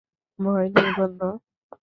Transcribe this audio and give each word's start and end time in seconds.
ভয় 0.39 0.67
নেই, 0.75 0.89
বন্ধু। 0.97 1.29